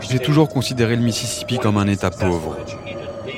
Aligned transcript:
J'ai 0.00 0.18
toujours 0.18 0.48
considéré 0.48 0.96
le 0.96 1.02
Mississippi 1.02 1.58
comme 1.58 1.76
un 1.76 1.86
État 1.86 2.10
pauvre. 2.10 2.56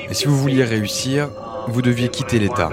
Et 0.08 0.14
si 0.14 0.26
vous 0.26 0.36
vouliez 0.36 0.64
réussir, 0.64 1.28
vous 1.68 1.82
deviez 1.82 2.08
quitter 2.08 2.38
l'État. 2.38 2.70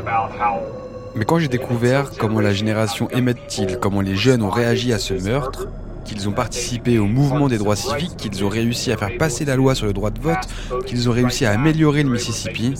Mais 1.16 1.26
quand 1.26 1.40
j'ai 1.40 1.48
découvert 1.48 2.12
comment 2.18 2.40
la 2.40 2.54
génération 2.54 3.08
Emmett 3.14 3.48
Till, 3.48 3.78
comment 3.80 4.02
les 4.02 4.16
jeunes 4.16 4.42
ont 4.42 4.50
réagi 4.50 4.94
à 4.94 5.00
ce 5.00 5.14
meurtre, 5.14 5.68
qu'ils 6.06 6.28
ont 6.28 6.32
participé 6.32 7.00
au 7.00 7.06
mouvement 7.06 7.48
des 7.48 7.58
droits 7.58 7.76
civiques, 7.76 8.18
qu'ils 8.18 8.44
ont 8.44 8.50
réussi 8.50 8.92
à 8.92 8.98
faire 8.98 9.18
passer 9.18 9.46
la 9.46 9.56
loi 9.56 9.76
sur 9.76 9.86
le 9.86 9.94
droit 9.94 10.10
de 10.10 10.20
vote, 10.20 10.48
qu'ils 10.86 11.10
ont 11.10 11.12
réussi 11.12 11.46
à 11.46 11.52
améliorer 11.52 12.04
le 12.04 12.10
Mississippi, 12.10 12.74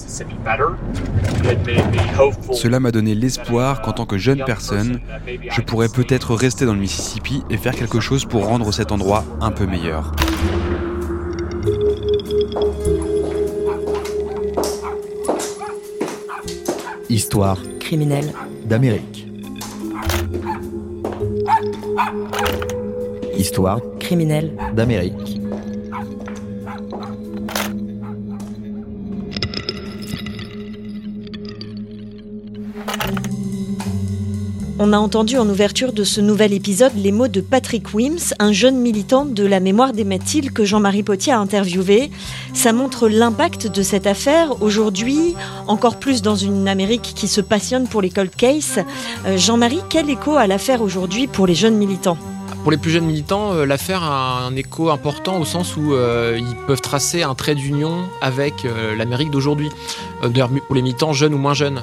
cela 2.54 2.80
m'a 2.80 2.92
donné 2.92 3.16
l'espoir 3.16 3.82
qu'en 3.82 3.94
tant 3.94 4.06
que 4.06 4.18
jeune 4.18 4.44
personne, 4.46 5.00
je 5.50 5.62
pourrais 5.62 5.90
peut-être 5.90 6.36
rester 6.36 6.66
dans 6.66 6.74
le 6.74 6.80
Mississippi 6.80 7.44
et 7.50 7.58
faire 7.58 7.76
quelque 7.76 8.00
chose 8.00 8.26
pour 8.26 8.46
rendre 8.46 8.72
cet 8.72 8.92
endroit 8.92 9.24
un 9.40 9.52
peu 9.52 9.66
meilleur. 9.66 10.14
Histoire 17.10 17.58
criminelle 17.80 18.32
d'Amérique. 18.66 19.28
Histoire 23.38 23.80
criminelle 24.00 24.52
d'Amérique. 24.76 25.42
On 34.84 34.94
a 34.94 34.98
entendu 34.98 35.38
en 35.38 35.48
ouverture 35.48 35.94
de 35.94 36.04
ce 36.04 36.22
nouvel 36.22 36.54
épisode 36.54 36.94
les 36.96 37.12
mots 37.12 37.28
de 37.28 37.40
Patrick 37.40 37.94
Wims, 37.94 38.34
un 38.40 38.52
jeune 38.52 38.78
militant 38.78 39.26
de 39.26 39.46
la 39.46 39.60
mémoire 39.60 39.94
des 39.94 40.04
Mathildes 40.04 40.52
que 40.52 40.66
Jean-Marie 40.66 41.04
Potier 41.04 41.34
a 41.34 41.40
interviewé. 41.40 42.10
Ça 42.56 42.74
montre 42.74 43.08
l'impact 43.08 43.68
de 43.68 43.84
cette 43.84 44.08
affaire 44.08 44.64
aujourd'hui, 44.64 45.36
encore 45.68 46.00
plus 46.00 46.24
dans 46.24 46.36
une 46.36 46.68
Amérique 46.68 47.14
qui 47.16 47.28
se 47.28 47.42
passionne 47.42 47.88
pour 47.88 48.02
les 48.02 48.10
cold 48.10 48.36
cases. 48.36 48.80
Euh, 49.28 49.38
Jean-Marie, 49.38 49.82
quel 49.88 50.10
écho 50.10 50.36
a 50.36 50.48
l'affaire 50.48 50.82
aujourd'hui 50.82 51.28
pour 51.28 51.46
les 51.46 51.56
jeunes 51.56 51.78
militants? 51.78 52.18
Pour 52.62 52.72
les 52.72 52.78
plus 52.78 52.92
jeunes 52.92 53.06
militants, 53.06 53.54
euh, 53.54 53.66
l'affaire 53.66 54.04
a 54.04 54.46
un 54.46 54.56
écho 54.56 54.90
important 54.90 55.40
au 55.40 55.46
sens 55.46 55.76
où 55.78 55.94
euh, 55.94 56.40
ils 56.40 56.56
peuvent 56.68 56.82
tracer 56.82 57.24
un 57.24 57.36
trait 57.36 57.56
d'union 57.56 58.04
avec 58.22 58.66
l'Amérique 58.98 59.32
d'aujourd'hui. 59.32 59.70
D'ailleurs, 60.22 60.50
pour 60.68 60.76
les 60.76 60.82
militants 60.82 61.14
jeunes 61.14 61.34
ou 61.34 61.38
moins 61.38 61.54
jeunes, 61.54 61.82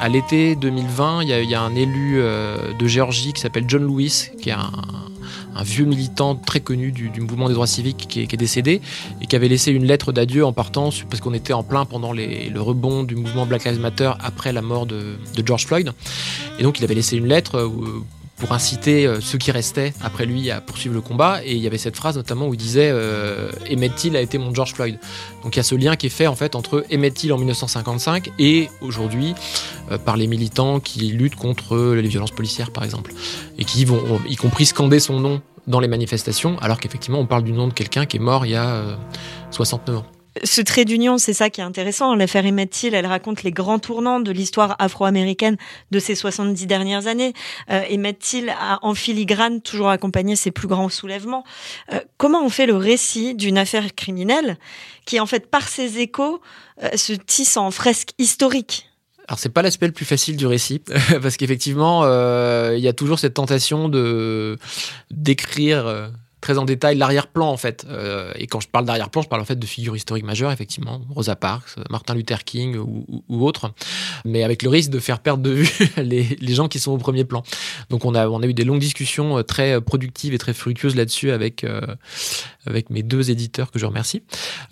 à 0.00 0.08
l'été 0.08 0.56
2020, 0.56 1.22
il 1.22 1.50
y, 1.50 1.54
a 1.54 1.62
un 1.62 1.74
élu 1.74 2.16
euh, 2.16 2.72
de 2.78 2.86
Géorgie 2.86 3.32
qui 3.32 3.40
s'appelle 3.40 3.64
John 3.66 3.82
Lewis, 3.82 4.30
qui 4.40 4.50
est 4.50 4.52
un, 4.52 4.70
vieux 5.64 5.86
militant 5.86 6.34
très 6.34 6.60
connu 6.60 6.92
du, 6.92 7.10
mouvement 7.18 7.48
des 7.48 7.54
droits 7.54 7.66
civiques 7.66 8.06
qui 8.08 8.20
est, 8.20 8.36
décédé 8.36 8.82
et 9.22 9.26
qui 9.26 9.34
avait 9.36 9.48
laissé 9.48 9.72
une 9.72 9.86
lettre 9.86 10.12
d'adieu 10.12 10.44
en 10.44 10.52
partant 10.52 10.90
parce 11.08 11.22
qu'on 11.22 11.32
était 11.32 11.54
en 11.54 11.62
plein 11.62 11.86
pendant 11.86 12.12
le 12.12 12.60
rebond 12.60 13.04
du 13.04 13.16
mouvement 13.16 13.46
Black 13.46 13.64
Lives 13.64 13.80
Matter 13.80 14.12
après 14.20 14.52
la 14.52 14.60
mort 14.60 14.84
de, 14.84 15.16
de 15.34 15.46
George 15.46 15.64
Floyd. 15.64 15.92
Et 16.58 16.62
donc 16.62 16.78
il 16.78 16.84
avait 16.84 16.94
laissé 16.94 17.16
une 17.16 17.26
lettre 17.26 17.70
pour 18.36 18.52
inciter 18.52 19.06
euh, 19.06 19.20
ceux 19.20 19.38
qui 19.38 19.50
restaient 19.50 19.94
après 20.02 20.26
lui 20.26 20.50
à 20.50 20.60
poursuivre 20.60 20.94
le 20.94 21.00
combat. 21.00 21.40
Et 21.44 21.54
il 21.54 21.58
y 21.58 21.66
avait 21.66 21.78
cette 21.78 21.96
phrase 21.96 22.16
notamment 22.16 22.48
où 22.48 22.54
il 22.54 22.58
disait 22.58 22.90
euh, 22.92 23.50
Emmett 23.70 23.94
Till 23.94 24.16
a 24.16 24.20
été 24.20 24.38
mon 24.38 24.54
George 24.54 24.74
Floyd. 24.74 24.98
Donc 25.42 25.56
il 25.56 25.58
y 25.58 25.60
a 25.60 25.64
ce 25.64 25.74
lien 25.74 25.96
qui 25.96 26.06
est 26.06 26.10
fait 26.10 26.26
en 26.26 26.36
fait 26.36 26.54
entre 26.54 26.84
Emmett 26.92 27.14
Till 27.14 27.32
en 27.32 27.38
1955 27.38 28.30
et 28.38 28.68
aujourd'hui 28.80 29.34
euh, 29.90 29.98
par 29.98 30.16
les 30.16 30.26
militants 30.26 30.80
qui 30.80 31.08
luttent 31.08 31.36
contre 31.36 31.94
les 31.94 32.08
violences 32.08 32.30
policières 32.30 32.70
par 32.70 32.84
exemple 32.84 33.12
et 33.58 33.64
qui 33.64 33.84
vont 33.84 34.20
y 34.28 34.36
compris 34.36 34.66
scander 34.66 35.00
son 35.00 35.18
nom 35.20 35.40
dans 35.66 35.80
les 35.80 35.88
manifestations 35.88 36.58
alors 36.60 36.78
qu'effectivement 36.78 37.18
on 37.18 37.26
parle 37.26 37.42
du 37.42 37.52
nom 37.52 37.68
de 37.68 37.72
quelqu'un 37.72 38.06
qui 38.06 38.18
est 38.18 38.20
mort 38.20 38.46
il 38.46 38.52
y 38.52 38.56
a 38.56 38.98
69 39.50 39.98
ans. 39.98 40.15
Ce 40.44 40.60
trait 40.60 40.84
d'union, 40.84 41.18
c'est 41.18 41.32
ça 41.32 41.50
qui 41.50 41.60
est 41.60 41.64
intéressant. 41.64 42.14
L'affaire 42.14 42.44
Emmett 42.44 42.70
Till, 42.70 42.94
elle 42.94 43.06
raconte 43.06 43.42
les 43.42 43.52
grands 43.52 43.78
tournants 43.78 44.20
de 44.20 44.30
l'histoire 44.30 44.76
afro-américaine 44.78 45.56
de 45.90 45.98
ces 45.98 46.14
70 46.14 46.66
dernières 46.66 47.06
années. 47.06 47.32
Euh, 47.70 47.82
Emmett 47.90 48.18
Till 48.18 48.50
a 48.50 48.78
en 48.82 48.94
filigrane 48.94 49.60
toujours 49.60 49.88
accompagné 49.88 50.36
ses 50.36 50.50
plus 50.50 50.68
grands 50.68 50.88
soulèvements. 50.88 51.44
Euh, 51.92 52.00
comment 52.16 52.44
on 52.44 52.48
fait 52.48 52.66
le 52.66 52.76
récit 52.76 53.34
d'une 53.34 53.58
affaire 53.58 53.94
criminelle 53.94 54.58
qui, 55.04 55.20
en 55.20 55.26
fait, 55.26 55.50
par 55.50 55.68
ses 55.68 55.98
échos, 55.98 56.40
euh, 56.82 56.88
se 56.96 57.12
tisse 57.12 57.56
en 57.56 57.70
fresque 57.70 58.10
historique? 58.18 58.88
Alors 59.28 59.40
c'est 59.40 59.48
pas 59.48 59.62
l'aspect 59.62 59.86
le 59.86 59.92
plus 59.92 60.04
facile 60.04 60.36
du 60.36 60.46
récit 60.46 60.82
parce 61.22 61.36
qu'effectivement 61.36 62.04
il 62.70 62.78
y 62.78 62.86
a 62.86 62.92
toujours 62.92 63.18
cette 63.18 63.34
tentation 63.34 63.88
de 63.88 64.56
d'écrire 65.10 66.12
très 66.46 66.58
en 66.58 66.64
détail 66.64 66.96
l'arrière-plan 66.96 67.48
en 67.48 67.56
fait. 67.56 67.84
Euh, 67.88 68.30
et 68.36 68.46
quand 68.46 68.60
je 68.60 68.68
parle 68.68 68.84
d'arrière-plan, 68.84 69.20
je 69.20 69.26
parle 69.26 69.42
en 69.42 69.44
fait 69.44 69.58
de 69.58 69.66
figures 69.66 69.96
historiques 69.96 70.24
majeures, 70.24 70.52
effectivement, 70.52 71.00
Rosa 71.10 71.34
Parks, 71.34 71.74
Martin 71.90 72.14
Luther 72.14 72.44
King 72.44 72.76
ou, 72.76 73.44
autres, 73.44 73.72
mais 74.24 74.44
avec 74.44 74.62
le 74.62 74.68
risque 74.68 74.90
de 74.90 75.00
faire 75.00 75.18
perdre 75.18 75.42
de 75.42 75.50
vue 75.50 75.68
les, 75.96 76.36
les, 76.40 76.54
gens 76.54 76.68
qui 76.68 76.78
sont 76.78 76.92
au 76.92 76.98
premier 76.98 77.24
plan. 77.24 77.42
Donc 77.90 78.04
on 78.04 78.14
a, 78.14 78.28
on 78.28 78.40
a 78.42 78.46
eu 78.46 78.54
des 78.54 78.62
longues 78.62 78.78
discussions 78.78 79.38
euh, 79.38 79.42
très 79.42 79.80
productives 79.80 80.34
et 80.34 80.38
très 80.38 80.54
fructueuses 80.54 80.94
là-dessus 80.94 81.32
avec, 81.32 81.64
euh, 81.64 81.80
avec 82.64 82.90
mes 82.90 83.02
deux 83.02 83.28
éditeurs 83.32 83.72
que 83.72 83.80
je 83.80 83.86
remercie. 83.86 84.22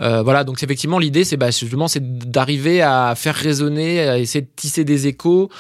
Euh, 0.01 0.23
voilà, 0.23 0.45
donc 0.45 0.63
effectivement 0.63 1.01
l'idée 1.01 1.25
c'est 1.25 1.37
bah, 1.37 1.51
justement 1.51 1.89
c'est 1.89 2.31
d'arriver 2.31 2.83
à 2.83 3.15
faire 3.17 3.35
résonner, 3.35 4.01
à 4.01 4.19
essayer 4.19 4.43
de 4.43 4.51
tisser 4.55 4.85
des 4.85 5.09
échos 5.09 5.51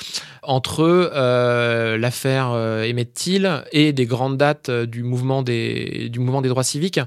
entre 0.46 0.80
euh, 0.82 1.98
l'affaire 1.98 2.50
euh, 2.52 2.88
Emmett 2.88 3.12
Till 3.12 3.64
et 3.72 3.92
des 3.92 4.06
grandes 4.06 4.36
dates 4.36 4.68
euh, 4.68 4.86
du 4.86 5.02
mouvement 5.02 5.42
des, 5.42 6.10
droits 6.10 6.62
civiques. 6.62 7.00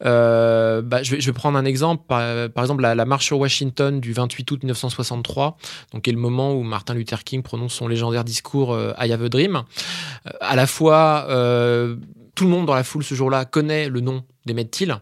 Bah, 0.00 1.02
je, 1.02 1.16
vais, 1.16 1.32
prendre 1.32 1.58
un 1.58 1.64
exemple, 1.64 2.04
par, 2.06 2.22
exemple 2.58 2.82
la, 2.82 3.04
marche 3.04 3.26
sur 3.26 3.38
Washington 3.38 4.00
du 4.00 4.12
28 4.12 4.50
août 4.50 4.62
1963, 4.62 5.56
donc 5.92 6.02
qui 6.02 6.10
est 6.10 6.12
le 6.12 6.18
moment 6.18 6.52
où 6.52 6.62
Martin 6.62 6.94
Luther 6.94 7.24
King 7.24 7.42
prononce 7.42 7.74
son 7.74 7.88
légendaire 7.88 8.24
discours 8.24 8.76
I 8.98 9.12
Have 9.12 9.22
a 9.22 9.28
Dream. 9.28 9.62
à 10.40 10.56
la 10.56 10.66
fois, 10.66 11.26
tout 12.34 12.44
le 12.44 12.50
monde 12.50 12.66
dans 12.66 12.74
la 12.74 12.84
foule 12.84 13.04
ce 13.04 13.14
jour-là 13.14 13.44
connaît 13.44 13.88
le 13.88 14.00
nom 14.00 14.24
d'Emmett 14.46 14.70
Till. 14.70 14.96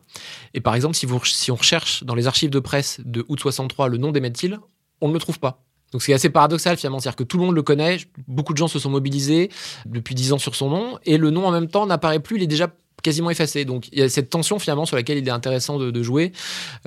Et 0.54 0.60
par 0.60 0.74
exemple, 0.74 0.96
si 0.96 1.50
on 1.50 1.56
recherche 1.56 2.04
dans 2.04 2.14
les 2.14 2.26
archives 2.26 2.50
de 2.50 2.60
presse 2.60 3.00
de 3.04 3.24
août 3.28 3.40
63 3.40 3.88
le 3.88 3.98
nom 3.98 4.12
d'Emmett 4.12 4.32
Till, 4.34 4.58
on 5.00 5.08
ne 5.08 5.12
le 5.12 5.20
trouve 5.20 5.38
pas. 5.38 5.65
Donc 5.92 6.02
c'est 6.02 6.12
assez 6.12 6.30
paradoxal 6.30 6.76
finalement, 6.76 7.00
c'est-à-dire 7.00 7.16
que 7.16 7.24
tout 7.24 7.38
le 7.38 7.44
monde 7.44 7.54
le 7.54 7.62
connaît, 7.62 7.98
beaucoup 8.26 8.52
de 8.52 8.58
gens 8.58 8.68
se 8.68 8.78
sont 8.78 8.90
mobilisés 8.90 9.50
depuis 9.86 10.14
dix 10.14 10.32
ans 10.32 10.38
sur 10.38 10.54
son 10.54 10.68
nom, 10.68 10.98
et 11.04 11.16
le 11.16 11.30
nom 11.30 11.46
en 11.46 11.52
même 11.52 11.68
temps 11.68 11.86
n'apparaît 11.86 12.20
plus, 12.20 12.36
il 12.36 12.42
est 12.42 12.48
déjà 12.48 12.68
quasiment 13.02 13.30
effacé. 13.30 13.64
Donc 13.64 13.88
il 13.92 13.98
y 14.00 14.02
a 14.02 14.08
cette 14.08 14.30
tension 14.30 14.58
finalement 14.58 14.84
sur 14.84 14.96
laquelle 14.96 15.18
il 15.18 15.26
est 15.26 15.30
intéressant 15.32 15.78
de, 15.78 16.02
jouer 16.02 16.32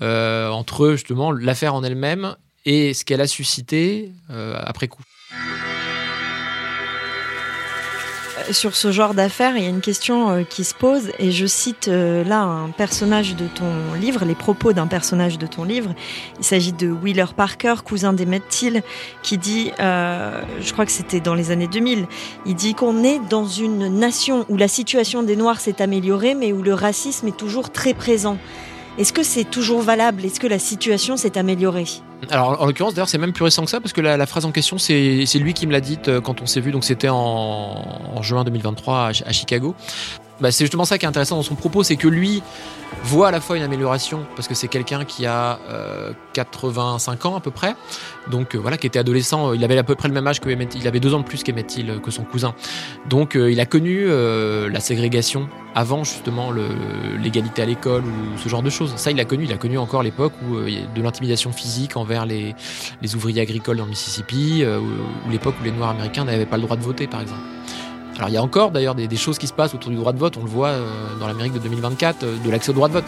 euh, 0.02 0.50
entre 0.50 0.92
justement 0.92 1.32
l'affaire 1.32 1.74
en 1.76 1.84
elle-même 1.84 2.36
et 2.66 2.94
ce 2.94 3.06
qu'elle 3.06 3.22
a 3.22 3.28
suscité 3.28 4.12
euh, 4.30 4.60
après 4.62 4.88
coup. 4.88 5.04
Sur 8.52 8.76
ce 8.76 8.92
genre 8.92 9.14
d'affaires, 9.14 9.58
il 9.58 9.64
y 9.64 9.66
a 9.66 9.70
une 9.70 9.82
question 9.82 10.30
euh, 10.30 10.44
qui 10.44 10.64
se 10.64 10.74
pose, 10.74 11.12
et 11.20 11.32
je 11.32 11.46
cite 11.46 11.88
euh, 11.88 12.24
là 12.24 12.42
un 12.42 12.70
personnage 12.70 13.36
de 13.36 13.48
ton 13.48 13.94
livre, 14.00 14.26
les 14.26 14.36
propos 14.36 14.74
d'un 14.74 14.88
personnage 14.88 15.38
de 15.38 15.48
ton 15.48 15.64
livre. 15.64 15.94
Il 16.38 16.44
s'agit 16.44 16.74
de 16.74 16.90
Wheeler 16.90 17.26
Parker, 17.36 17.76
cousin 17.84 18.14
d'Emmett 18.14 18.48
Till, 18.48 18.82
qui 19.24 19.38
dit, 19.38 19.72
euh, 19.80 20.42
je 20.62 20.72
crois 20.74 20.86
que 20.86 20.92
c'était 20.92 21.20
dans 21.20 21.36
les 21.36 21.52
années 21.52 21.68
2000, 21.68 22.08
il 22.46 22.56
dit 22.56 22.74
qu'on 22.74 23.04
est 23.04 23.20
dans 23.30 23.46
une 23.46 23.88
nation 24.00 24.46
où 24.50 24.58
la 24.58 24.68
situation 24.68 25.24
des 25.24 25.36
Noirs 25.36 25.60
s'est 25.60 25.82
améliorée, 25.82 26.36
mais 26.36 26.52
où 26.52 26.62
le 26.62 26.74
racisme 26.74 27.28
est 27.28 27.38
toujours 27.38 27.72
très 27.72 27.94
présent. 27.94 28.38
Est-ce 28.98 29.14
que 29.14 29.24
c'est 29.24 29.46
toujours 29.46 29.82
valable? 29.82 30.26
Est-ce 30.26 30.40
que 30.40 30.48
la 30.48 30.60
situation 30.60 31.18
s'est 31.18 31.38
améliorée? 31.38 31.86
Alors 32.30 32.62
en 32.62 32.66
l'occurrence 32.66 32.94
d'ailleurs 32.94 33.08
c'est 33.08 33.18
même 33.18 33.32
plus 33.32 33.46
récent 33.46 33.64
que 33.64 33.70
ça 33.70 33.80
parce 33.80 33.94
que 33.94 34.02
la, 34.02 34.26
phrase 34.26 34.44
en 34.44 34.52
question 34.52 34.78
c'est 34.78 35.26
lui 35.36 35.54
qui 35.54 35.68
me 35.68 35.72
l'a 35.72 35.80
dite 35.80 36.10
euh, 36.10 36.22
quand 36.22 36.42
on 36.42 36.46
s'est 36.46 36.60
vu. 36.60 36.72
Donc 36.72 36.84
c'était 36.84 37.10
en, 37.10 38.22
juin 38.22 38.44
2023 38.44 39.12
à 39.26 39.32
Chicago 39.32 39.76
bah, 40.42 40.52
c'est 40.52 40.64
justement 40.64 40.86
ça 40.86 40.98
qui 40.98 41.06
est 41.06 41.08
intéressant 41.10 41.36
dans 41.36 41.44
son 41.44 41.56
propos, 41.56 41.84
c'est 41.84 41.96
que 41.96 42.08
lui 42.08 42.42
voit 43.04 43.28
à 43.28 43.32
la 43.32 43.40
fois 43.40 43.58
une 43.58 43.64
amélioration, 43.64 44.26
parce 44.36 44.48
que 44.48 44.54
c'est 44.54 44.68
quelqu'un 44.68 45.06
qui 45.06 45.26
a 45.26 45.60
85 46.34 47.26
euh, 47.26 47.30
ans 47.30 47.36
à 47.36 47.40
peu 47.40 47.52
près, 47.52 47.76
donc 48.30 48.56
euh, 48.56 48.58
voilà, 48.58 48.78
qui 48.78 48.88
était 48.88 49.00
adolescent, 49.00 49.54
il 49.54 49.64
avait 49.64 49.78
à 49.78 49.84
peu 49.84 49.96
près 49.96 50.08
le 50.08 50.14
même 50.14 50.28
âge 50.28 50.40
que 50.40 50.50
il 50.50 50.88
avait 50.88 51.00
deux 51.00 51.14
ans 51.14 51.20
de 51.20 51.26
plus 51.26 51.44
qu'Emmett 51.44 51.70
que 52.02 52.12
son 52.12 52.24
cousin. 52.24 52.56
Donc 53.08 53.36
euh, 53.36 53.52
il 53.52 53.60
a 53.60 53.66
connu 53.66 54.08
la 54.08 54.80
ségrégation 54.80 55.48
avant 55.76 56.04
justement 56.04 56.52
l'égalité 57.22 57.62
à 57.62 57.66
l'école 57.66 58.04
ou 58.04 58.38
ce 58.38 58.50
genre 58.50 58.64
de 58.64 58.70
choses. 58.70 58.94
Ça, 58.96 59.12
il 59.12 59.20
a 59.20 59.26
connu, 59.26 59.46
il 59.46 59.54
a 59.54 59.58
connu 59.58 59.78
encore 59.78 60.04
l'époque 60.04 60.34
où 60.48 60.56
de 60.56 61.02
l'intimidation 61.02 61.52
physique 61.52 61.96
envers 61.96 62.26
les, 62.26 62.56
les, 63.02 63.16
ouvriers 63.16 63.42
agricoles 63.42 63.78
dans 63.78 63.84
le 63.84 63.92
Mississippi, 63.92 64.64
ou 64.66 65.30
l'époque 65.30 65.56
où 65.62 65.64
les 65.64 65.72
Noirs 65.72 65.92
américains 65.92 66.26
n'avaient 66.26 66.46
pas 66.46 66.58
le 66.58 66.64
droit 66.64 66.78
de 66.78 66.84
voter, 66.84 67.08
par 67.08 67.22
exemple 67.22 67.42
Alors 68.20 68.28
il 68.28 68.34
y 68.34 68.38
a 68.38 68.44
encore 68.44 68.72
d'ailleurs 68.72 68.96
des, 68.96 69.16
choses 69.16 69.38
qui 69.38 69.48
se 69.48 69.54
passent 69.54 69.74
autour 69.74 69.92
du 69.92 69.96
droit 69.96 70.12
de 70.12 70.18
vote, 70.18 70.36
on 70.36 70.44
le 70.44 70.50
voit 70.50 70.74
dans 71.22 71.28
l'Amérique 71.28 71.54
de 71.54 71.60
2024, 71.60 72.26
de 72.44 72.52
l'accès 72.52 72.70
au 72.70 72.74
droit 72.74 72.90
de 72.90 72.94
vote. 72.94 73.06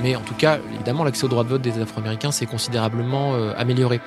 Mais 0.00 0.14
en 0.14 0.20
tout 0.20 0.34
cas, 0.34 0.58
évidemment, 0.72 1.02
l'accès 1.02 1.24
au 1.24 1.28
droit 1.28 1.42
de 1.42 1.48
vote 1.48 1.62
des 1.62 1.80
Afro-Américains 1.80 2.30
s'est 2.30 2.46
considérablement 2.46 3.34
amélioré. 3.58 4.00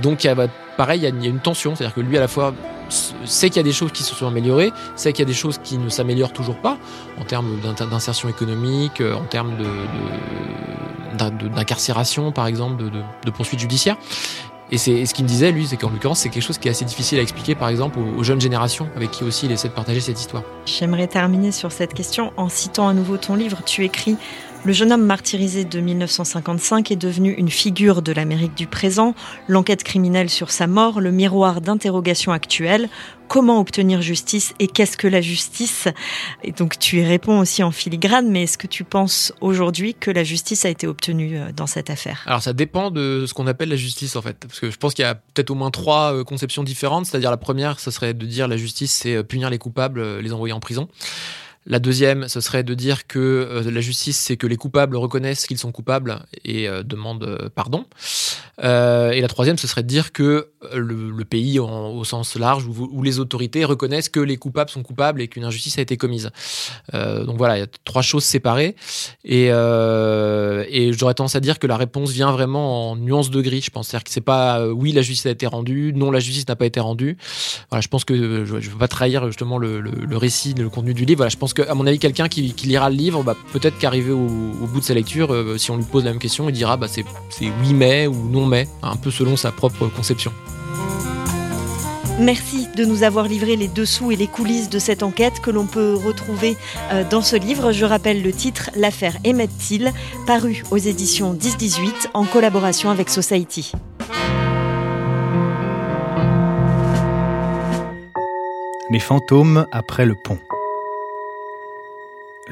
Donc 0.00 0.24
il 0.24 0.28
y 0.28 0.30
a, 0.30 0.34
bah, 0.34 0.46
pareil, 0.78 1.00
il 1.00 1.22
y, 1.22 1.26
a, 1.26 1.30
une 1.30 1.40
tension, 1.40 1.76
c'est-à-dire 1.76 1.94
que 1.94 2.00
lui 2.00 2.16
à 2.16 2.20
la 2.20 2.28
fois 2.28 2.54
sait 2.88 3.50
qu'il 3.50 3.58
y 3.58 3.60
a 3.60 3.64
des 3.64 3.72
choses 3.72 3.92
qui 3.92 4.02
se 4.02 4.14
sont 4.14 4.26
améliorées, 4.26 4.72
sait 4.96 5.12
qu'il 5.12 5.20
y 5.24 5.28
a 5.28 5.30
des 5.30 5.34
choses 5.34 5.58
qui 5.62 5.76
ne 5.76 5.90
s'améliorent 5.90 6.32
toujours 6.32 6.56
pas 6.56 6.78
en 7.20 7.24
termes 7.24 7.60
d'insertion 7.90 8.30
économique, 8.30 9.02
en 9.02 9.24
termes 9.24 9.52
d'incarcération 11.54 12.32
par 12.32 12.46
exemple, 12.46 12.82
de, 12.82 12.90
de 12.90 13.30
poursuites 13.30 13.60
judiciaires. 13.60 13.96
Et 14.72 14.78
c'est 14.78 15.04
ce 15.04 15.12
qu'il 15.12 15.24
me 15.24 15.28
disait, 15.28 15.52
lui, 15.52 15.66
c'est 15.66 15.76
qu'en 15.76 15.90
l'occurrence, 15.90 16.20
c'est 16.20 16.30
quelque 16.30 16.42
chose 16.42 16.56
qui 16.56 16.66
est 16.66 16.70
assez 16.70 16.86
difficile 16.86 17.18
à 17.18 17.22
expliquer, 17.22 17.54
par 17.54 17.68
exemple, 17.68 17.98
aux, 17.98 18.22
jeunes 18.22 18.40
générations 18.40 18.88
avec 18.96 19.10
qui 19.10 19.22
aussi 19.22 19.44
il 19.44 19.52
essaie 19.52 19.68
de 19.68 19.74
partager 19.74 20.00
cette 20.00 20.18
histoire. 20.18 20.42
J'aimerais 20.64 21.08
terminer 21.08 21.52
sur 21.52 21.70
cette 21.70 21.92
question 21.92 22.32
en 22.38 22.48
citant 22.48 22.88
à 22.88 22.94
nouveau 22.94 23.18
ton 23.18 23.34
livre. 23.34 23.58
Tu 23.66 23.84
écris 23.84 24.16
le 24.64 24.72
jeune 24.72 24.92
homme 24.92 25.04
martyrisé 25.04 25.64
de 25.64 25.80
1955 25.80 26.92
est 26.92 26.96
devenu 26.96 27.32
une 27.32 27.50
figure 27.50 28.00
de 28.00 28.12
l'Amérique 28.12 28.54
du 28.54 28.68
présent, 28.68 29.14
l'enquête 29.48 29.82
criminelle 29.82 30.30
sur 30.30 30.52
sa 30.52 30.68
mort, 30.68 31.00
le 31.00 31.10
miroir 31.10 31.60
d'interrogation 31.60 32.30
actuelle, 32.30 32.88
comment 33.26 33.58
obtenir 33.58 34.02
justice 34.02 34.54
et 34.60 34.68
qu'est-ce 34.68 34.96
que 34.96 35.08
la 35.08 35.20
justice? 35.20 35.88
Et 36.44 36.52
donc 36.52 36.78
tu 36.78 36.98
y 37.00 37.04
réponds 37.04 37.40
aussi 37.40 37.64
en 37.64 37.72
filigrane, 37.72 38.30
mais 38.30 38.44
est-ce 38.44 38.56
que 38.56 38.68
tu 38.68 38.84
penses 38.84 39.32
aujourd'hui 39.40 39.94
que 39.94 40.12
la 40.12 40.22
justice 40.22 40.64
a 40.64 40.68
été 40.68 40.86
obtenue 40.86 41.38
euh, 41.38 41.50
dans 41.50 41.66
cette 41.66 41.90
affaire? 41.90 42.22
Alors 42.26 42.42
ça 42.42 42.52
dépend 42.52 42.92
de 42.92 43.24
ce 43.26 43.34
qu'on 43.34 43.48
appelle 43.48 43.70
la 43.70 43.76
justice 43.76 44.14
en 44.14 44.22
fait, 44.22 44.36
parce 44.38 44.60
que 44.60 44.70
je 44.70 44.76
pense 44.76 44.94
qu'il 44.94 45.02
y 45.02 45.08
a 45.08 45.16
peut-être 45.16 45.50
au 45.50 45.56
moins 45.56 45.72
trois 45.72 46.14
euh, 46.14 46.24
conceptions 46.24 46.62
différentes, 46.62 47.06
c'est-à-dire 47.06 47.32
la 47.32 47.36
première, 47.36 47.80
ce 47.80 47.90
serait 47.90 48.14
de 48.14 48.26
dire 48.26 48.46
la 48.46 48.56
justice 48.56 48.92
c'est 48.92 49.16
euh, 49.16 49.22
punir 49.24 49.50
les 49.50 49.58
coupables, 49.58 50.18
les 50.18 50.32
envoyer 50.32 50.52
en 50.52 50.60
prison. 50.60 50.88
La 51.64 51.78
deuxième, 51.78 52.26
ce 52.26 52.40
serait 52.40 52.64
de 52.64 52.74
dire 52.74 53.06
que 53.06 53.18
euh, 53.18 53.70
la 53.70 53.80
justice, 53.80 54.18
c'est 54.18 54.36
que 54.36 54.48
les 54.48 54.56
coupables 54.56 54.96
reconnaissent 54.96 55.46
qu'ils 55.46 55.58
sont 55.58 55.70
coupables 55.70 56.18
et 56.44 56.68
euh, 56.68 56.82
demandent 56.82 57.22
euh, 57.22 57.48
pardon. 57.54 57.84
et 58.58 59.20
la 59.20 59.28
troisième, 59.28 59.56
ce 59.58 59.68
serait 59.68 59.84
de 59.84 59.88
dire 59.88 60.12
que 60.12 60.48
le, 60.74 61.24
pays, 61.24 61.58
au 61.60 62.04
sens 62.04 62.36
large, 62.36 62.66
où, 62.66 63.02
les 63.02 63.18
autorités 63.20 63.64
reconnaissent 63.64 64.08
que 64.08 64.20
les 64.20 64.36
coupables 64.36 64.70
sont 64.70 64.82
coupables 64.82 65.20
et 65.20 65.28
qu'une 65.28 65.44
injustice 65.44 65.78
a 65.78 65.82
été 65.82 65.96
commise. 65.96 66.30
donc 66.92 67.38
voilà, 67.38 67.56
il 67.56 67.60
y 67.60 67.64
a 67.64 67.68
trois 67.84 68.02
choses 68.02 68.24
séparées. 68.24 68.76
Et, 69.24 69.46
et 69.46 70.92
j'aurais 70.92 71.14
tendance 71.14 71.34
à 71.34 71.40
dire 71.40 71.58
que 71.58 71.66
la 71.66 71.76
réponse 71.76 72.10
vient 72.10 72.30
vraiment 72.30 72.92
en 72.92 72.96
nuance 72.96 73.30
de 73.30 73.40
gris, 73.40 73.62
je 73.62 73.70
pense. 73.70 73.88
C'est-à-dire 73.88 74.04
que 74.04 74.10
c'est 74.10 74.20
pas 74.20 74.66
oui, 74.68 74.92
la 74.92 75.02
justice 75.02 75.26
a 75.26 75.30
été 75.30 75.46
rendue, 75.46 75.92
non, 75.94 76.10
la 76.10 76.20
justice 76.20 76.46
n'a 76.46 76.56
pas 76.56 76.66
été 76.66 76.78
rendue. 76.78 77.16
Voilà, 77.70 77.80
je 77.80 77.88
pense 77.88 78.04
que 78.04 78.14
je 78.44 78.54
ne 78.54 78.60
veux 78.60 78.78
pas 78.78 78.88
trahir 78.88 79.26
justement 79.26 79.58
le, 79.58 79.80
le, 79.80 80.16
récit, 80.16 80.54
le 80.54 80.68
contenu 80.68 80.94
du 80.94 81.04
livre. 81.04 81.18
Voilà, 81.18 81.30
je 81.30 81.36
pense 81.36 81.51
que, 81.54 81.62
à 81.62 81.74
mon 81.74 81.86
avis, 81.86 81.98
quelqu'un 81.98 82.28
qui, 82.28 82.54
lira 82.64 82.90
le 82.90 82.96
livre, 82.96 83.22
bah, 83.22 83.36
peut-être 83.52 83.78
qu'arrivé 83.78 84.12
au, 84.12 84.26
bout 84.26 84.80
de 84.80 84.84
sa 84.84 84.94
lecture, 84.94 85.32
euh, 85.32 85.58
si 85.58 85.70
on 85.70 85.76
lui 85.76 85.84
pose 85.84 86.04
la 86.04 86.10
même 86.10 86.20
question, 86.20 86.48
il 86.48 86.52
dira 86.52 86.76
bah, 86.76 86.86
c'est 86.88 87.04
oui 87.40 87.74
mais 87.74 88.06
ou 88.06 88.28
non 88.28 88.46
mais, 88.46 88.68
un 88.82 88.96
peu 88.96 89.10
selon 89.10 89.36
sa 89.36 89.52
propre 89.52 89.86
conception. 89.88 90.32
Merci 92.18 92.68
de 92.76 92.84
nous 92.84 93.02
avoir 93.02 93.26
livré 93.26 93.56
les 93.56 93.68
dessous 93.68 94.12
et 94.12 94.16
les 94.16 94.26
coulisses 94.26 94.68
de 94.68 94.78
cette 94.78 95.02
enquête 95.02 95.40
que 95.40 95.50
l'on 95.50 95.66
peut 95.66 95.94
retrouver 95.94 96.56
euh, 96.92 97.04
dans 97.08 97.22
ce 97.22 97.36
livre. 97.36 97.72
Je 97.72 97.84
rappelle 97.84 98.22
le 98.22 98.32
titre 98.32 98.70
L'affaire 98.76 99.16
Emmett 99.26 99.50
Till, 99.58 99.92
paru 100.26 100.62
aux 100.70 100.76
éditions 100.76 101.34
10-18 101.34 102.10
en 102.14 102.24
collaboration 102.24 102.90
avec 102.90 103.08
Society. 103.08 103.72
Les 108.90 109.00
fantômes 109.00 109.66
après 109.72 110.04
le 110.04 110.14
pont. 110.14 110.38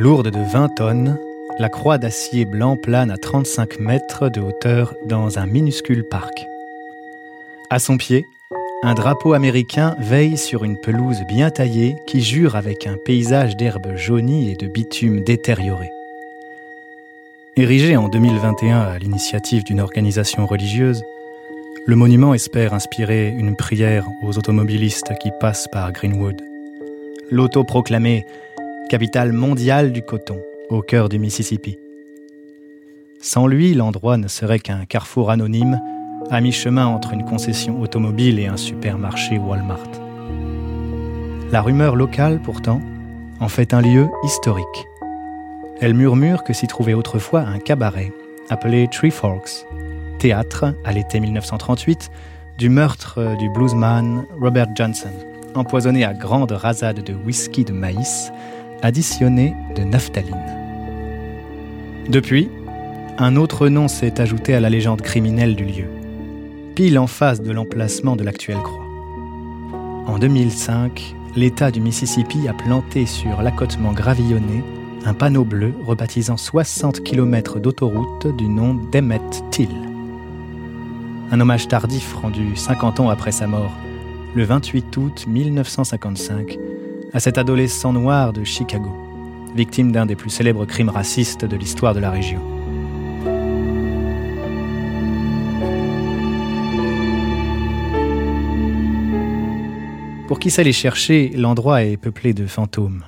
Lourde 0.01 0.31
de 0.31 0.41
20 0.41 0.69
tonnes, 0.77 1.19
la 1.59 1.69
croix 1.69 1.99
d'acier 1.99 2.47
blanc 2.47 2.79
plane 2.79 3.11
à 3.11 3.19
35 3.19 3.81
mètres 3.81 4.31
de 4.31 4.41
hauteur 4.41 4.95
dans 5.05 5.39
un 5.39 5.45
minuscule 5.45 6.05
parc. 6.09 6.47
À 7.69 7.79
son 7.79 7.99
pied, 7.99 8.25
un 8.83 8.95
drapeau 8.95 9.35
américain 9.35 9.97
veille 9.99 10.39
sur 10.39 10.65
une 10.65 10.81
pelouse 10.81 11.21
bien 11.29 11.51
taillée 11.51 11.97
qui 12.07 12.23
jure 12.23 12.57
avec 12.57 12.87
un 12.87 12.97
paysage 12.97 13.59
d'herbes 13.59 13.95
jaunies 13.95 14.51
et 14.51 14.57
de 14.57 14.69
bitume 14.69 15.21
détérioré. 15.21 15.91
Érigé 17.59 17.99
en 17.99 18.09
2021 18.09 18.81
à 18.81 18.99
l'initiative 18.99 19.65
d'une 19.65 19.81
organisation 19.81 20.47
religieuse, 20.47 21.05
le 21.85 21.95
monument 21.95 22.33
espère 22.33 22.73
inspirer 22.73 23.29
une 23.29 23.55
prière 23.55 24.09
aux 24.23 24.39
automobilistes 24.39 25.13
qui 25.21 25.31
passent 25.41 25.69
par 25.71 25.93
Greenwood. 25.93 26.41
L'autoproclamé 27.31 28.25
capitale 28.91 29.31
mondiale 29.33 29.93
du 29.93 30.03
coton, 30.03 30.43
au 30.69 30.83
cœur 30.83 31.09
du 31.09 31.21
Mississippi. 31.21 31.79
Sans 33.21 33.47
lui, 33.47 33.73
l'endroit 33.73 34.17
ne 34.17 34.27
serait 34.27 34.59
qu'un 34.59 34.85
carrefour 34.85 35.31
anonyme, 35.31 35.81
à 36.29 36.41
mi-chemin 36.41 36.87
entre 36.87 37.13
une 37.13 37.25
concession 37.25 37.81
automobile 37.81 38.41
et 38.41 38.49
un 38.49 38.57
supermarché 38.57 39.39
Walmart. 39.39 39.93
La 41.53 41.63
rumeur 41.63 41.95
locale, 41.95 42.41
pourtant, 42.43 42.81
en 43.39 43.47
fait 43.47 43.75
un 43.75 43.81
lieu 43.81 44.09
historique. 44.25 44.89
Elle 45.81 45.95
murmure 45.95 46.43
que 46.43 46.53
s'y 46.53 46.67
trouvait 46.67 46.95
autrefois 46.95 47.43
un 47.43 47.61
cabaret, 47.61 48.11
appelé 48.49 48.89
Tree 48.89 49.13
Forks, 49.13 49.67
théâtre, 50.19 50.75
à 50.85 50.91
l'été 50.91 51.21
1938, 51.21 52.11
du 52.59 52.69
meurtre 52.69 53.37
du 53.39 53.49
bluesman 53.51 54.25
Robert 54.41 54.75
Johnson, 54.75 55.13
empoisonné 55.55 56.05
à 56.05 56.13
grandes 56.13 56.51
rasades 56.51 57.05
de 57.05 57.15
whisky 57.15 57.65
de 57.65 57.73
maïs 57.73 58.33
additionné 58.83 59.55
de 59.77 59.83
naphtaline. 59.83 60.37
Depuis, 62.09 62.49
un 63.19 63.37
autre 63.37 63.69
nom 63.69 63.87
s'est 63.89 64.21
ajouté 64.21 64.55
à 64.55 64.61
la 64.61 64.71
légende 64.71 65.03
criminelle 65.03 65.55
du 65.55 65.65
lieu, 65.65 65.87
pile 66.75 66.99
en 66.99 67.07
face 67.07 67.43
de 67.43 67.53
l'emplacement 67.53 68.17
de 68.17 68.25
l'actuelle 68.25 68.63
croix. 68.63 68.87
En 70.07 70.19
2005, 70.19 71.15
l'État 71.37 71.71
du 71.71 71.81
Mississippi 71.81 72.49
a 72.49 72.55
planté 72.55 73.07
sur 73.07 73.43
l'accotement 73.43 73.93
gravillonné 73.93 74.65
un 75.05 75.15
panneau 75.15 75.45
bleu 75.45 75.73
rebaptisant 75.85 76.37
60 76.37 77.03
km 77.03 77.59
d'autoroute 77.59 78.35
du 78.37 78.49
nom 78.49 78.75
d'Emmett 78.75 79.45
Till. 79.51 79.71
Un 81.31 81.41
hommage 81.41 81.69
tardif 81.69 82.15
rendu 82.15 82.57
50 82.57 83.01
ans 83.01 83.09
après 83.09 83.33
sa 83.33 83.47
mort, 83.47 83.77
le 84.35 84.45
28 84.45 84.97
août 84.97 85.27
1955, 85.29 86.59
à 87.13 87.21
cet 87.21 87.39
adolescent 87.39 87.93
noir 87.93 88.33
de 88.33 88.45
Chicago, 88.45 88.91
victime 89.55 89.93
d'un 89.93 90.07
des 90.07 90.17
plus 90.17 90.31
célèbres 90.31 90.65
crimes 90.65 90.89
racistes 90.89 91.45
de 91.45 91.57
l'histoire 91.57 91.95
de 91.95 92.01
la 92.01 92.11
région. 92.11 92.41
Pour 100.29 100.39
qui 100.39 100.51
les 100.63 100.73
chercher, 100.73 101.33
l'endroit 101.35 101.83
est 101.83 101.97
peuplé 101.97 102.33
de 102.33 102.47
fantômes. 102.47 103.03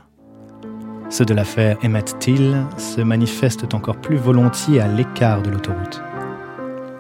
Ceux 1.09 1.25
de 1.25 1.35
l'affaire 1.35 1.77
Emmett 1.85 2.19
Till 2.19 2.67
se 2.79 3.01
manifestent 3.01 3.75
encore 3.75 3.99
plus 3.99 4.17
volontiers 4.17 4.81
à 4.81 4.89
l'écart 4.89 5.43
de 5.43 5.51
l'autoroute. 5.51 6.03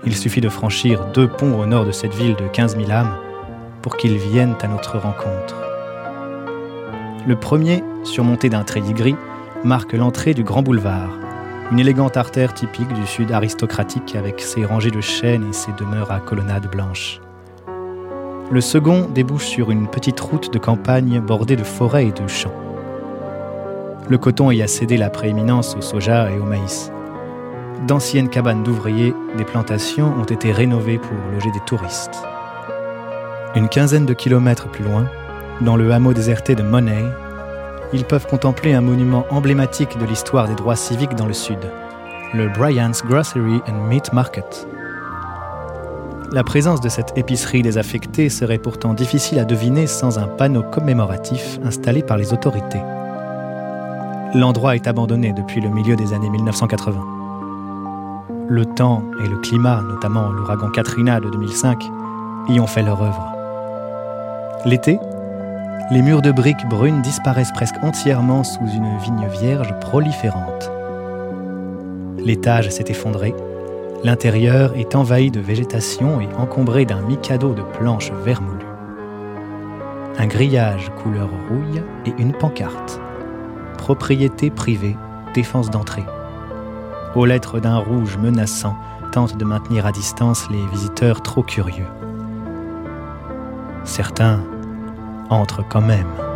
Il 0.04 0.14
suffit 0.14 0.40
de 0.40 0.48
franchir 0.48 1.06
deux 1.12 1.28
ponts 1.28 1.58
au 1.58 1.66
nord 1.66 1.86
de 1.86 1.92
cette 1.92 2.14
ville 2.14 2.36
de 2.36 2.46
15 2.46 2.76
000 2.76 2.90
âmes 2.92 3.16
pour 3.80 3.96
qu'ils 3.96 4.16
viennent 4.18 4.54
à 4.60 4.68
notre 4.68 4.98
rencontre. 4.98 5.71
Le 7.24 7.36
premier, 7.36 7.84
surmonté 8.02 8.48
d'un 8.48 8.64
treillis 8.64 8.94
gris, 8.94 9.16
marque 9.62 9.92
l'entrée 9.92 10.34
du 10.34 10.42
Grand 10.42 10.62
Boulevard, 10.62 11.10
une 11.70 11.78
élégante 11.78 12.16
artère 12.16 12.52
typique 12.52 12.92
du 12.92 13.06
sud 13.06 13.30
aristocratique 13.30 14.16
avec 14.16 14.40
ses 14.40 14.64
rangées 14.64 14.90
de 14.90 15.00
chênes 15.00 15.46
et 15.48 15.52
ses 15.52 15.70
demeures 15.72 16.10
à 16.10 16.18
colonnades 16.18 16.68
blanches. 16.68 17.20
Le 18.50 18.60
second 18.60 19.08
débouche 19.08 19.46
sur 19.46 19.70
une 19.70 19.86
petite 19.86 20.18
route 20.18 20.52
de 20.52 20.58
campagne 20.58 21.20
bordée 21.20 21.54
de 21.54 21.62
forêts 21.62 22.06
et 22.06 22.12
de 22.12 22.26
champs. 22.26 22.54
Le 24.08 24.18
coton 24.18 24.50
y 24.50 24.60
a 24.60 24.66
cédé 24.66 24.96
la 24.96 25.08
prééminence 25.08 25.76
au 25.76 25.80
soja 25.80 26.28
et 26.28 26.38
au 26.40 26.44
maïs. 26.44 26.90
D'anciennes 27.86 28.30
cabanes 28.30 28.64
d'ouvriers 28.64 29.14
des 29.38 29.44
plantations 29.44 30.12
ont 30.20 30.24
été 30.24 30.50
rénovées 30.50 30.98
pour 30.98 31.16
loger 31.32 31.52
des 31.52 31.64
touristes. 31.66 32.24
Une 33.54 33.68
quinzaine 33.68 34.06
de 34.06 34.12
kilomètres 34.12 34.68
plus 34.68 34.84
loin, 34.84 35.06
dans 35.62 35.76
le 35.76 35.92
hameau 35.92 36.12
déserté 36.12 36.54
de 36.54 36.62
Money, 36.62 37.04
ils 37.92 38.04
peuvent 38.04 38.26
contempler 38.26 38.74
un 38.74 38.80
monument 38.80 39.26
emblématique 39.30 39.96
de 39.98 40.04
l'histoire 40.04 40.48
des 40.48 40.54
droits 40.54 40.76
civiques 40.76 41.14
dans 41.14 41.26
le 41.26 41.32
sud, 41.32 41.58
le 42.34 42.48
Bryant's 42.48 43.04
Grocery 43.04 43.60
and 43.68 43.86
Meat 43.88 44.12
Market. 44.12 44.66
La 46.32 46.42
présence 46.42 46.80
de 46.80 46.88
cette 46.88 47.16
épicerie 47.16 47.62
désaffectée 47.62 48.28
serait 48.28 48.58
pourtant 48.58 48.94
difficile 48.94 49.38
à 49.38 49.44
deviner 49.44 49.86
sans 49.86 50.18
un 50.18 50.26
panneau 50.26 50.62
commémoratif 50.62 51.58
installé 51.64 52.02
par 52.02 52.16
les 52.16 52.32
autorités. 52.32 52.80
L'endroit 54.34 54.74
est 54.74 54.86
abandonné 54.86 55.32
depuis 55.34 55.60
le 55.60 55.68
milieu 55.68 55.94
des 55.94 56.14
années 56.14 56.30
1980. 56.30 57.04
Le 58.48 58.64
temps 58.64 59.04
et 59.22 59.28
le 59.28 59.36
climat, 59.36 59.82
notamment 59.82 60.30
l'ouragan 60.30 60.70
Katrina 60.70 61.20
de 61.20 61.28
2005, 61.28 61.84
y 62.48 62.58
ont 62.58 62.66
fait 62.66 62.82
leur 62.82 63.02
œuvre. 63.02 63.32
L'été, 64.64 64.98
Les 65.90 66.02
murs 66.02 66.22
de 66.22 66.32
briques 66.32 66.66
brunes 66.68 67.02
disparaissent 67.02 67.52
presque 67.52 67.82
entièrement 67.82 68.44
sous 68.44 68.66
une 68.66 68.96
vigne 68.98 69.28
vierge 69.28 69.74
proliférante. 69.80 70.70
L'étage 72.18 72.70
s'est 72.70 72.86
effondré. 72.88 73.34
L'intérieur 74.04 74.74
est 74.76 74.94
envahi 74.94 75.30
de 75.30 75.40
végétation 75.40 76.20
et 76.20 76.28
encombré 76.38 76.84
d'un 76.84 77.02
mikado 77.02 77.52
de 77.52 77.62
planches 77.62 78.12
vermoulues. 78.24 78.64
Un 80.18 80.26
grillage 80.26 80.90
couleur 81.02 81.28
rouille 81.48 81.82
et 82.06 82.14
une 82.20 82.32
pancarte. 82.32 83.00
Propriété 83.76 84.50
privée, 84.50 84.96
défense 85.34 85.70
d'entrée. 85.70 86.04
Aux 87.14 87.26
lettres 87.26 87.60
d'un 87.60 87.78
rouge 87.78 88.16
menaçant, 88.16 88.76
tente 89.10 89.36
de 89.36 89.44
maintenir 89.44 89.84
à 89.84 89.92
distance 89.92 90.48
les 90.50 90.64
visiteurs 90.66 91.22
trop 91.22 91.42
curieux. 91.42 91.88
Certains 93.84 94.40
entrent 95.32 95.64
quand 95.68 95.80
même. 95.80 96.31